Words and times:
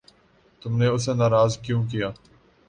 تم 0.61 0.71
نے 0.77 0.87
اسے 0.87 1.13
ناراض 1.13 1.51
کیوں 1.57 1.81
کیا؟ 1.91 2.09